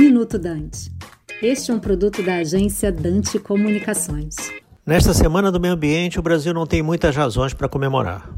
[0.00, 0.90] Minuto Dante.
[1.42, 4.34] Este é um produto da agência Dante Comunicações.
[4.86, 8.30] Nesta Semana do Meio Ambiente, o Brasil não tem muitas razões para comemorar.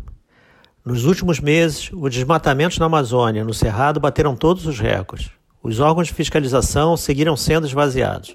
[0.85, 5.31] Nos últimos meses, os desmatamentos na Amazônia, no Cerrado, bateram todos os recordes.
[5.63, 8.35] Os órgãos de fiscalização seguiram sendo esvaziados.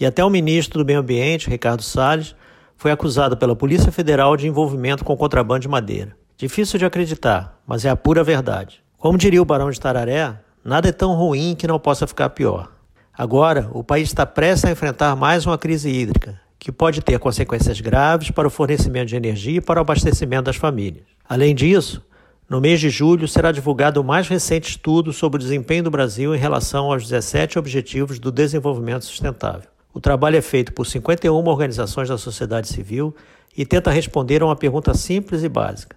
[0.00, 2.34] E até o ministro do Meio Ambiente, Ricardo Salles,
[2.76, 6.16] foi acusado pela Polícia Federal de envolvimento com contrabando de madeira.
[6.36, 8.82] Difícil de acreditar, mas é a pura verdade.
[8.98, 12.72] Como diria o Barão de Tararé, nada é tão ruim que não possa ficar pior.
[13.16, 17.80] Agora, o país está prestes a enfrentar mais uma crise hídrica, que pode ter consequências
[17.80, 21.04] graves para o fornecimento de energia e para o abastecimento das famílias.
[21.28, 22.02] Além disso,
[22.48, 26.34] no mês de julho será divulgado o mais recente estudo sobre o desempenho do Brasil
[26.34, 29.68] em relação aos 17 Objetivos do Desenvolvimento Sustentável.
[29.92, 33.14] O trabalho é feito por 51 organizações da sociedade civil
[33.56, 35.96] e tenta responder a uma pergunta simples e básica: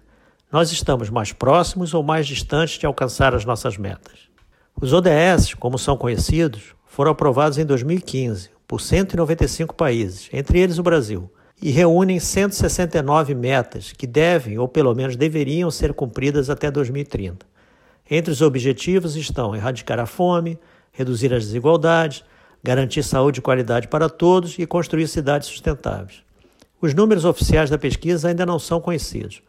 [0.52, 4.28] nós estamos mais próximos ou mais distantes de alcançar as nossas metas?
[4.80, 10.84] Os ODS, como são conhecidos, foram aprovados em 2015 por 195 países, entre eles o
[10.84, 11.28] Brasil,
[11.60, 17.44] e reúnem 169 metas que devem, ou pelo menos deveriam, ser cumpridas até 2030.
[18.08, 20.56] Entre os objetivos estão erradicar a fome,
[20.92, 22.22] reduzir as desigualdades,
[22.62, 26.22] garantir saúde e qualidade para todos e construir cidades sustentáveis.
[26.80, 29.42] Os números oficiais da pesquisa ainda não são conhecidos,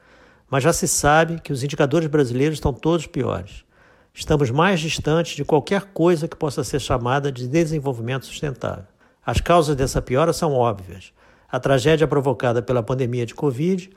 [0.50, 3.69] mas já se sabe que os indicadores brasileiros estão todos piores.
[4.14, 8.86] Estamos mais distantes de qualquer coisa que possa ser chamada de desenvolvimento sustentável.
[9.26, 11.14] As causas dessa piora são óbvias:
[11.50, 13.90] a tragédia provocada pela pandemia de Covid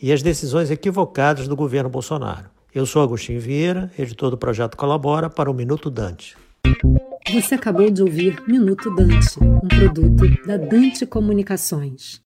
[0.00, 2.48] e as decisões equivocadas do governo Bolsonaro.
[2.74, 6.36] Eu sou Agostinho Vieira, editor do projeto Colabora, para o Minuto Dante.
[7.32, 12.18] Você acabou de ouvir Minuto Dante, um produto da Dante Comunicações.